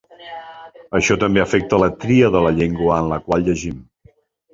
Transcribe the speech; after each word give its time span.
Això 0.99 1.17
també 1.23 1.43
afecta 1.43 1.79
la 1.83 1.89
tria 2.05 2.31
de 2.37 2.41
la 2.47 2.53
llengua 2.61 2.97
en 3.03 3.11
la 3.13 3.21
qual 3.27 3.45
llegim. 3.51 3.77